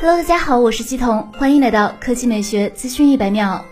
[0.00, 3.64] Hello，大家好，我是季彤，欢迎来到科技美学资讯一百秒。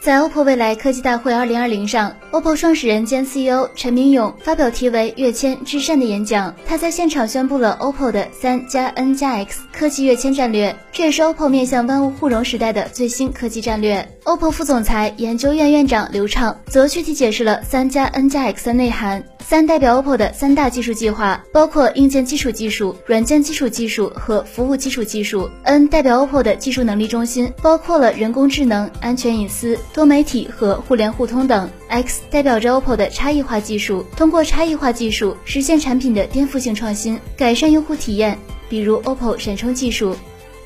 [0.00, 6.54] 在 OPPO 未来科技大会2020上，OPPO 创始人兼 CEO 陈明勇发表题为“跃迁至善”的演讲。
[6.66, 14.08] 他在现场宣布了 OPPO 的三加 N 加 X 科技跃迁战略，这也是 OPPO 面向万物互融时代的最新科技战略。
[14.24, 19.22] OPPO 副总裁、研究院院长刘畅则具体解释了三加 N 加 X 的内涵。
[19.50, 25.48] 三代表 OPPO 的三大技术计划，包括硬件基础技术、软件基础技术和服务基础技术。
[25.62, 31.70] N 代表 OPPO 的技术能力中心，包括了人工智能、安全隐私、多媒体和互联互通等。
[31.88, 40.14] X 代表着 OPPO 的差异化技术，通过差异化技术实现产品的颠覆性创新，改善用户体验，比如 OPPO 闪充技术。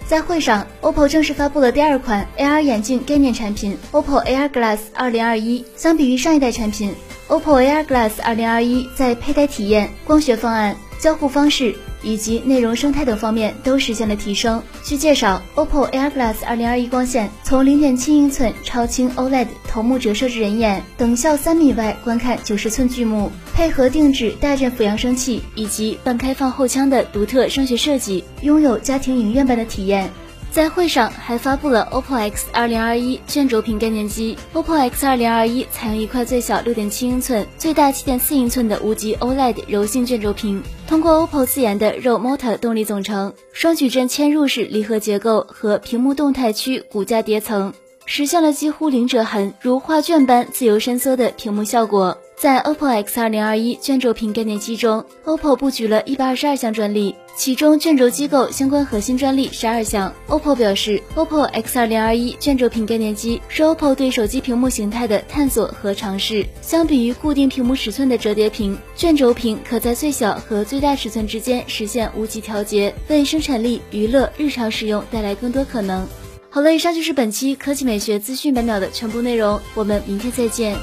[0.06, 5.64] 在会上，OPPO 正式发布了第二款 AR 眼镜概念产品 OPPO AR Glass 2021。
[5.76, 6.94] 相比于上一代产品。
[7.28, 14.62] OPPO AR Glass 2021在佩戴体验、光学方案、交互方式以及内容生态等方面都实现了提升。
[14.84, 30.08] 据介绍，OPPO Air Glass 2021光线从0.7英寸超清 OLED 头目折射至人眼，等效三米外观看九十寸巨幕，配合定制大振幅扬声器以及半开放后腔的独特声学设计，拥有家庭影院般的体验。
[30.52, 34.36] 在会上还发布了 OPPO X 2021卷轴屏概念机。
[34.52, 47.72] OPPO X 2021采用一块最小6.7英寸、最大7.4英寸的无极 OLED 柔性卷轴屏，通过 OPPO 自研的 RO Motor 动力总成、双矩阵嵌入式离合结构和屏幕动态区骨架叠层，
[48.04, 52.18] 实现了几乎零折痕、如画卷般自由伸缩的屏幕效果。
[52.42, 60.12] 在 OPPO X 2021卷轴屏概念机中，OPPO 布局了一百二十二项专利，其中卷轴机构相关核心专利十二项。
[60.26, 66.44] OPPO 表示，OPPO X 2021卷轴屏概念机是 OPPO 对手机屏幕形态的探索和尝试。
[66.60, 76.04] 相比于固定屏幕尺寸的折叠屏，卷轴屏可在最小和最大尺寸之间实现无极调节，为生产力、娱乐、日常使用带来更多可能。
[76.50, 80.76] 好了，以上就是本期科技美学资讯百秒的全部内容，我们明天再见。